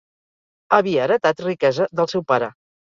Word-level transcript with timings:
Havia 0.79 1.05
heretat 1.05 1.47
riquesa 1.49 1.91
del 2.01 2.15
seu 2.17 2.29
pare. 2.35 2.55